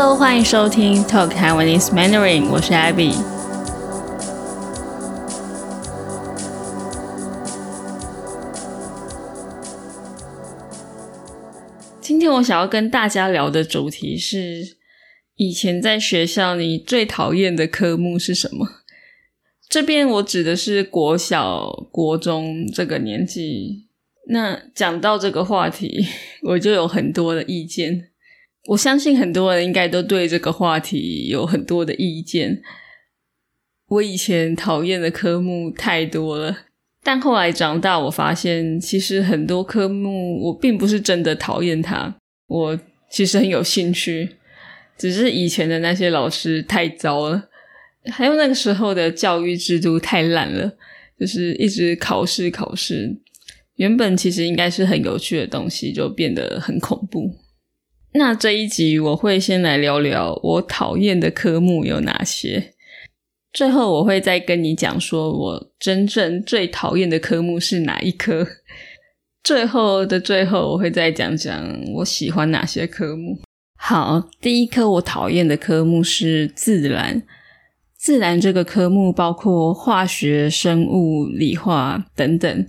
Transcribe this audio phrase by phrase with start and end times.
[0.00, 3.16] Hello，欢迎收听 Talk Taiwanese Mandarin，我是 Abby。
[12.00, 14.76] 今天我想要跟大家聊的主题是，
[15.34, 18.68] 以前在学校你最讨厌的科目是什么？
[19.68, 23.88] 这边我指的是国小、国中这个年纪。
[24.28, 26.06] 那讲到这个话题，
[26.50, 28.10] 我就有很多的意见。
[28.66, 32.60] 我相信很多人应该都对这个话题有很多的意见。
[33.88, 36.54] 我以前讨厌的科目太多了，
[37.02, 42.14] 但后来长大，我发现其实很多科目我并不是真的讨厌它，
[42.48, 42.78] 我
[43.10, 44.36] 其实很有兴趣，
[44.98, 47.48] 只是以前的那些老师太糟了，
[48.12, 50.70] 还有那个时候的教育制度太烂了，
[51.18, 53.16] 就是一直考试考试。
[53.76, 57.34] 原本其实应该是很有趣的东西，就变得很恐怖。
[58.12, 62.72] 那这一集我会先来聊聊我讨厌的科目有哪些，
[63.52, 68.46] 最后我会再跟你讲说我真正最讨厌的科目是哪一科。
[69.44, 73.38] 最后的最后，我会再讲讲我喜欢哪些科目。
[73.76, 77.22] 好，第一科我讨厌的科目是自然。
[77.96, 82.66] 自然这个科目包括化学、生物、理化等等。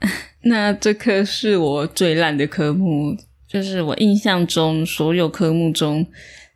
[0.44, 3.16] 那这科是我最烂的科目，
[3.56, 6.06] 就是我印象中所有科目中，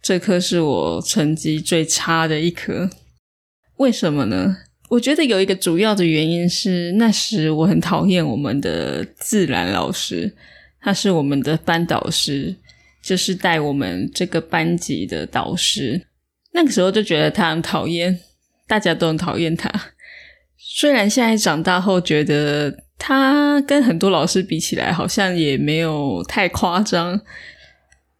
[0.02, 2.90] 这科是我成绩最差的一科。
[3.78, 4.58] 为什么呢？
[4.90, 10.30] 我觉得有一个主要的原因是，那时我很讨厌我们的自然老师，
[10.82, 12.54] 他是我们的班导师，
[13.02, 16.06] 就是带我们这个班级的导师。
[16.52, 18.20] 那个时候就觉得他很讨厌，
[18.68, 19.72] 大家都很讨厌他。
[20.58, 22.84] 虽然现在长大后觉得。
[23.02, 27.18] 他跟很多老师比起来，好像也没有太夸张。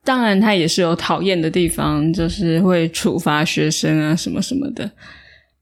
[0.03, 4.91] 当然，他也是有讨厌的地方，就是会处罚学生啊，什么什么的。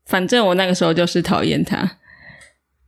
[0.07, 1.99] 反正我那个时候就是讨厌他。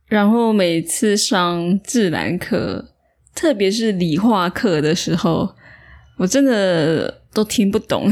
[0.07, 2.93] 然后每次上自然课，
[3.35, 5.55] 特别是理化课的时候，
[6.17, 8.11] 我真的都听不懂。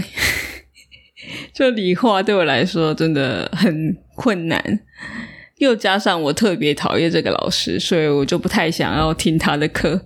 [1.53, 4.81] 就理化对我来说真的很困难。
[5.59, 10.02] 又加上我特别讨厌这个老师，所以我就不太想要听他的课。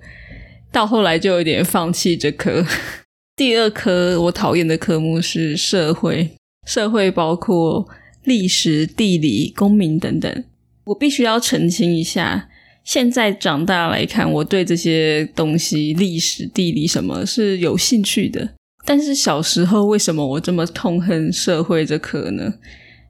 [0.72, 2.66] 到后来就有点放弃这科。
[3.38, 6.31] 第二科我讨厌的科目是社会，
[6.68, 7.88] 社会包括
[8.24, 10.44] 历史、地理、公民等等。
[10.86, 12.50] 我必须要澄清一下，
[12.84, 18.50] 现在长大来看，我对这些东西，历史、地理什么是有兴趣的。
[18.86, 22.56] 但是小时候为什么我这么痛恨社会这科呢？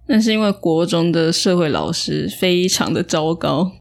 [0.05, 3.71] 那是因为国中的社会老师非常的糟糕，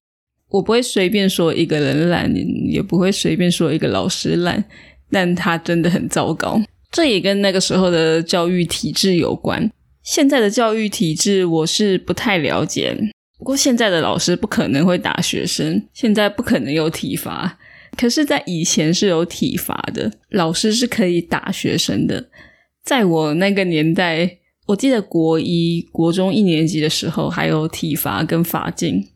[0.49, 2.33] 我不会随便说一个人烂，
[2.71, 4.65] 也不会随便说一个老师烂，
[5.11, 6.63] 但他真的很糟糕。
[6.93, 9.69] 这也跟那个时候的教育体制有关。
[10.05, 12.97] 现在的教育体制我是不太了解，
[13.39, 17.59] 不过现在的老师不可能会打学生，现在不可能有体罚，
[17.97, 22.29] 可是，在以前是有体罚的，老师是可以打学生的。
[22.85, 24.39] 在我那个年代。
[24.73, 29.07] 我记得国一、国中一年级的时候，还有体罚跟发镜。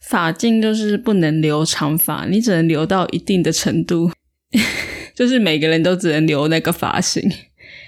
[0.00, 4.10] 法镜就是不能留长发，你只能留到一定的程度，
[5.14, 7.22] 就是每个人都只能留那个发型。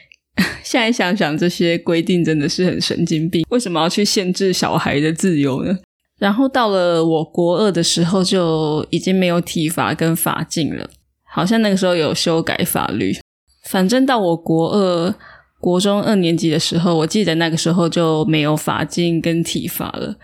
[0.64, 3.44] 现在想想，这些规定真的是很神经病。
[3.50, 5.78] 为什么要去限制小孩的自由呢？
[6.18, 10.88] 然后到了我国二的时候，就已经没有体罚跟法镜了。
[11.24, 13.14] 好像那个时候有修改法律。
[13.64, 15.14] 反正到我国二。
[15.60, 20.16] 国中二年级的时候，我记得那个时候就没有法禁跟体罚了，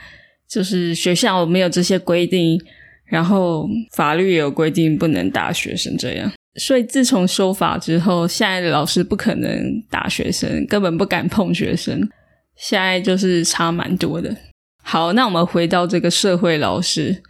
[0.48, 2.58] 就是学校没有这些规定，
[3.04, 6.32] 然后法律也有规定不能打学生这样。
[6.58, 12.08] 所以自从修法之后，现在的老师不可能打学生，根本不敢碰学生。
[12.56, 14.34] 现在就是差蛮多的。
[14.82, 17.22] 好，那我们回到这个社会老师，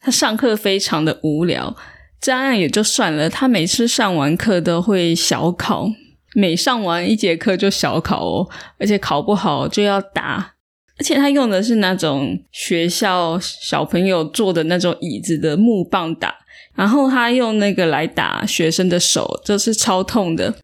[0.00, 1.74] 他上课非常的无聊，
[2.20, 5.88] 这样也就算了，他每次上完课都会小考。
[6.34, 8.48] 每上完一节课就小考哦，
[8.78, 10.54] 而且考不好就要打，
[10.98, 16.34] 而且他用的是那种学校小朋友坐的那种椅子的木棒打，
[16.74, 20.54] 然后他用那个来打学生的手，这是超痛的。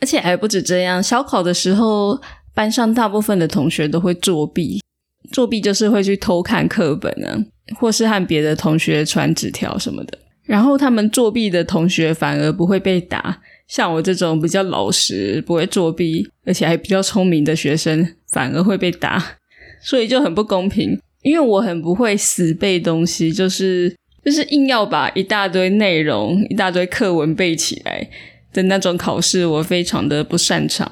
[0.00, 2.20] 而且还不止这样，小考的时候
[2.54, 4.82] 班上大部分的同学都会作弊，
[5.30, 7.38] 作弊就是会去偷看课本啊，
[7.78, 10.18] 或是和别的同学传纸条什么的。
[10.44, 13.40] 然后他们作弊的同学反而不会被打。
[13.72, 19.38] 像我这种比较老实、不会作弊，而且还比较聪明的学生，反而会被打，
[19.82, 21.00] 所以就很不公平。
[21.22, 28.06] 因为我很不会死背东西，就是就是硬要把一大堆内容、一大堆课文背起来，
[28.52, 30.86] 的那种考试，我非常的不擅长，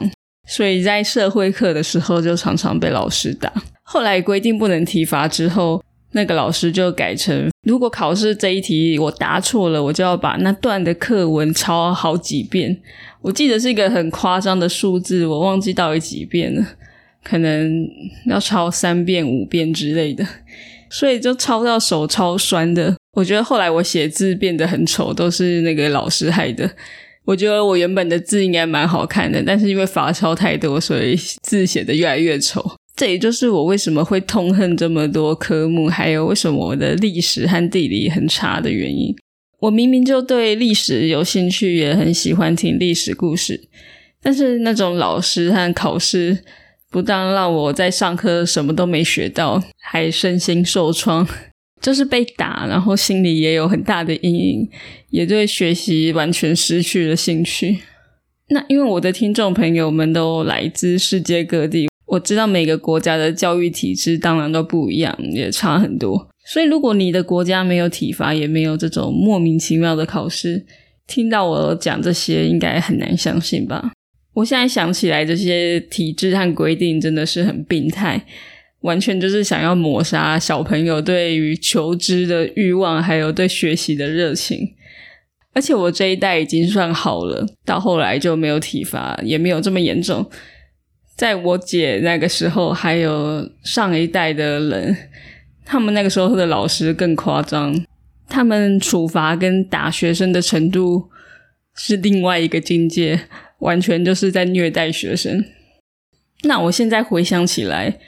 [0.48, 3.52] 所以在社会课的时候就常常被老师打。
[3.82, 12.80] 后来规定不能体罚之后，那个老师就改成，如果考试这一题我答错了，我就要把那段的课文抄好几遍。
[13.22, 16.66] 我记得是一个很夸张的数字，我忘记到底几遍了。
[17.22, 17.86] 可能
[18.24, 20.26] 要抄三遍五遍之类的，
[20.88, 22.96] 所以就抄到手超酸的。
[23.12, 26.70] 我觉得后来我写字变得很丑，都是那个老师害的。
[27.26, 32.64] 我觉得我原本的字应该蛮好看的，但是因为罚抄太多，所以字写的越来越丑。
[33.00, 39.16] 这也就是我为什么会痛恨这么多科目，还有为什么我的历史和地理很差的原因。
[39.60, 43.58] 我明明就对历史有兴趣，也很喜欢听历史故事，
[44.22, 46.40] 但是那种老师和考试。
[46.90, 51.26] 不但让我在上课什么都没学到，还身心受创，
[51.80, 54.68] 就是被打，然后心里也有很大的阴影，
[55.08, 57.78] 也对学习完全失去了兴趣。
[58.50, 66.28] 那因为我的听众朋友们都来自世界各地，我知道每个国家的教育体制当然都不一样，也差很多。
[66.44, 70.66] 所以如果你的国家没有体罚，也没有这种莫名其妙的考试，
[71.06, 73.92] 听到我讲这些，应该很难相信吧？
[74.34, 78.26] 我现在想起来，这些体制和规定真的是很病态，
[78.80, 84.74] 完全就是想要抹杀小朋友对于求知的欲望，还有对学习的热情。
[85.52, 90.28] 而且我这一代已经算好了，到后来就没有体罚，也没有这么严重。
[91.20, 94.96] 在我姐那个时候，还有上一代的人，
[95.66, 97.84] 他们那个时候的老师更夸张，
[98.26, 101.10] 他们处罚跟打学生的程度
[101.76, 103.20] 是另外一个境界。
[103.58, 105.44] 完全就是在虐待学生。
[106.44, 107.98] 那我现在回想起来，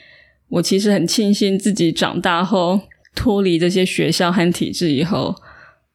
[0.49, 2.81] 我其实很庆幸自己长大后
[3.13, 5.35] 脱离这些学校和体制以后，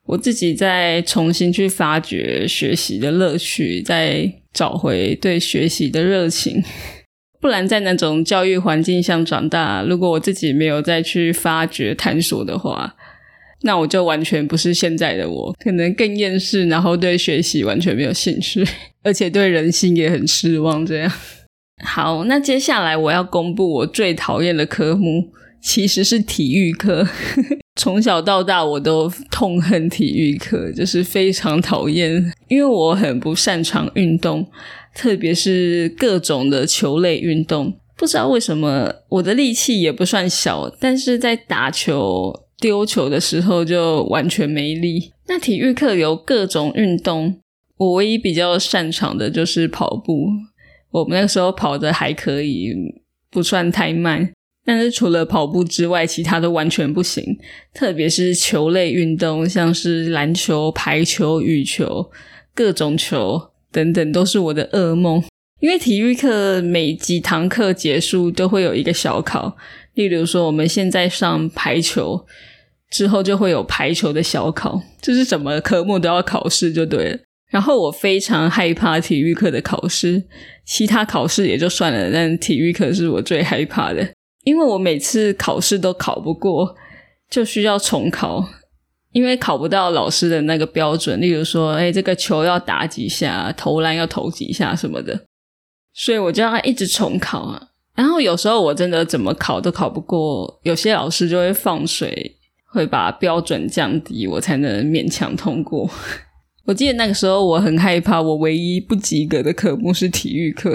[0.07, 6.63] 我自己再重新去发掘学习的乐趣，再找回对学习的热情。
[7.41, 12.95] 不然在那种教育环境下长大，如果我自己没有再去发掘探索的话，
[13.63, 18.65] 那我就完全不是现在的我，可能更厌世，然后对学习完全没有兴趣，
[19.03, 20.85] 而且对人性也很失望。
[20.87, 21.13] 这样，
[21.85, 27.07] 好，那接下来我要公布我最讨厌的科目，其实是体育课。
[27.77, 34.47] 从小到大，我都痛恨体育课，就是非常讨厌，因为我很不擅长运动，
[34.95, 37.79] 特别是各种的球类运动。
[37.97, 42.45] 不知道为什么，我的力气也不算小，但是在打球。
[42.61, 45.13] 丢球的时候就完全没力。
[45.29, 47.39] 那体育课有各种运动，
[47.77, 50.27] 我唯一比较擅长的就是跑步。
[50.91, 52.75] 我们那时候跑的还可以，
[53.31, 54.33] 不算太慢。
[54.69, 57.25] 但是除了跑步之外，其他都完全不行。
[57.73, 62.11] 特别是球类运动，像是篮球、排球、羽球，
[62.55, 63.41] 各种球
[63.73, 65.25] 等等，都是我的噩梦。
[65.61, 69.57] 因为体育课每几堂课结束都会有一个小考。
[69.95, 72.27] 例如说，我们现在上排球
[72.91, 77.19] 之后，就会有排球的小考，就是什么科目都要考试就对了。
[77.51, 80.25] 然后我非常害怕体育课的考试，
[80.67, 84.07] 其他考试也就算了，但体育课是我最害怕的，
[84.49, 86.75] 因为我每次考试都考不过，
[87.29, 88.49] 就需要重考，
[89.13, 91.21] 因为考不到老师的那个标准。
[91.21, 95.27] 例如说，哎，这个球要打几下，投篮要投几下什么的，
[95.93, 97.69] 所以我就要一直重考啊。
[97.95, 102.35] 然后有时候我真的怎么考都考不过，有些老师就会放水，
[102.73, 105.91] 会把标准降低，我才能勉强通过。
[106.65, 110.75] 我记得那个时候我很害怕，我唯一不及格的科目是体育课。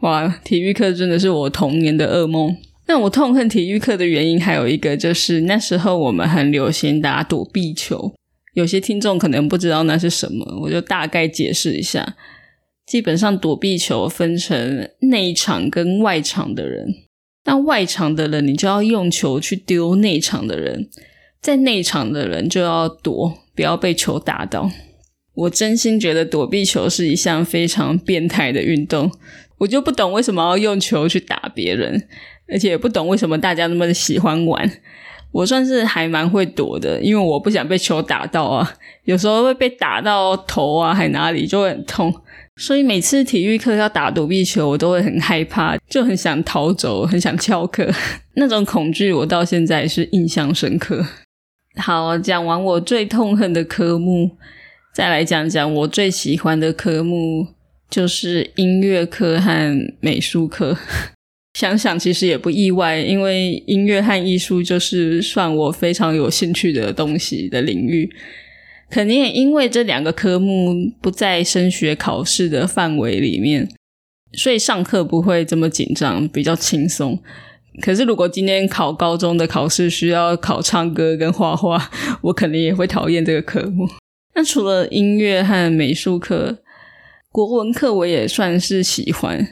[0.00, 2.56] 哇，体育课真的是我童年的噩梦。
[2.88, 8.14] 那我痛恨体育课的原因还有一个，就是那时候我们很流行打躲避球。
[8.54, 12.16] 有些听众可能不知道那是什么，我就大概解释一下。
[12.86, 16.86] 基本上躲避球分成内场跟外场的人，
[17.44, 20.88] 那外场的人你就要用球去丢内场的人，
[21.42, 24.70] 在内场的人就要躲，不要被球打到。
[25.34, 29.10] 我真心觉得躲避球是一项非常变态的运动，
[29.58, 32.08] 我就不懂为什么要用球去打别人，
[32.48, 34.70] 而且也不懂为什么大家那么喜欢玩。
[35.32, 42.14] 我算是还蛮会躲的，因为我不想被球打到啊，有时候会被打到头啊，还哪里就会很痛。
[42.56, 47.86] 所以每次体育课要打躲避球，我都会很害怕，就很想逃走，很想翘课。
[48.36, 51.04] 那种恐惧，我到现在是印象深刻。
[51.76, 54.30] 好，讲完我最痛恨的科目，
[54.94, 57.48] 再来讲讲我最喜欢的科目，
[57.88, 60.76] 就是音乐课和美术课。
[61.58, 68.10] 想想其实也不意外，因为音乐和艺术就是算我非常有兴趣的东西的领域。
[68.90, 73.68] 肯定也因为这两个科目不在升学考试的范围里面，
[74.34, 77.18] 所以上课不会这么紧张，比较轻松。
[77.82, 81.90] 可是如果今天考高中的考试需要考唱歌跟画画，
[82.22, 83.88] 我肯定也会讨厌这个科目。
[84.34, 86.58] 那除了音乐和美术课，
[87.36, 89.46] 国文课我也算是喜欢。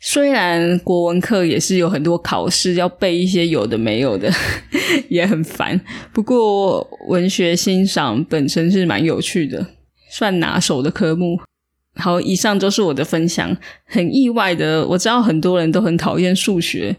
[0.00, 4.28] 虽然国文课也是有很多考试要背一些有的没有的，
[5.08, 5.80] 也很烦。
[6.12, 9.64] 不过文学欣赏本身是蛮有趣的，
[10.10, 11.38] 算拿手的科目。
[11.94, 13.56] 好，以上就是我的分享。
[13.84, 16.96] 很意外的，我知道很多人都很讨厌数学，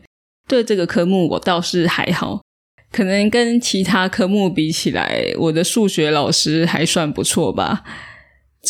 [0.48, 2.40] 对这个科目我倒是还好。
[2.94, 7.84] 可能跟其他科目比起来，我的数学老师还算不错吧，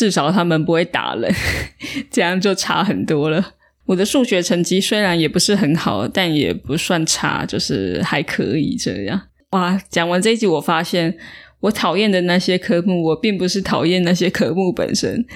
[0.00, 1.30] 至少他们不会打人，
[2.10, 3.52] 这样就差很多了。
[3.84, 9.20] 我的数学成绩虽然也不是很好，但也不算差，就是还可以这样。
[9.50, 11.18] 哇，讲完这一集，我发现
[11.60, 15.26] 我讨厌的那些科目，我并不是讨厌那些科目本身，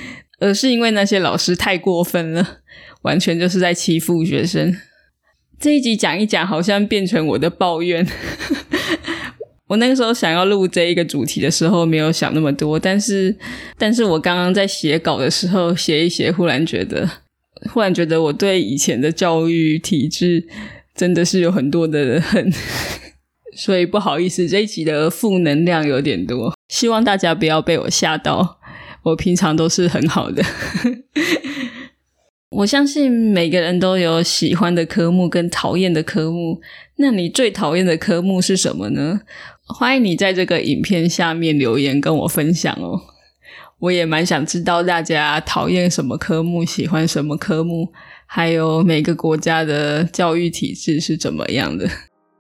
[0.41, 2.61] 而是因为那些老师太过分了，
[3.03, 4.75] 完全就是在欺负学生。
[5.61, 8.07] 这一集讲一讲，好像变成我的抱怨。
[9.67, 13.35] 我那个时候想要录这一个主题的时候，没有想那么多，但是，
[13.79, 17.09] 但是我刚刚在写稿的时候，写一写，忽然觉得。
[17.73, 20.45] 忽然觉得我对以前的教育体制
[20.95, 22.53] 真的是有很多的恨，
[23.57, 28.61] 所以不好意思，这一集的负能量有点多，希望大家不要被我吓到。
[29.05, 30.43] 我平常都是很好的，
[32.51, 36.61] 我相信每个人都有喜欢的科目跟讨厌的科目。
[36.97, 39.21] 那你最讨厌的科目是什么呢？
[39.67, 43.01] 欢迎你在这个影片下面留言跟我分享哦。
[43.81, 47.89] 我也蛮想知道大家讨厌什么科目，喜欢什么科目，
[48.27, 51.89] 还有每个国家的教育体制是怎么样的。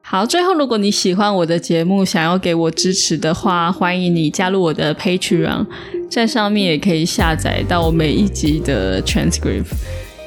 [0.03, 5.67] 好，最后如果你喜欢我的节目，想要给我支持的话，欢迎你加入我的 Patreon，
[6.11, 9.65] 在上面也可以下载到每一集的 transcript，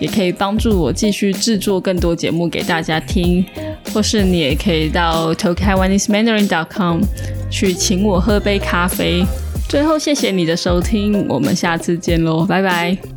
[0.01, 3.45] 也可以帮助我继续制作更多节目给大家听，
[3.93, 6.31] 或是你也可以到 t o k a i w a n i s e m a n d
[6.31, 7.01] a r i n c o m
[7.49, 9.25] 去请我喝杯咖啡。
[9.67, 13.16] 最后，谢谢你的收听，我们下次见喽，拜拜。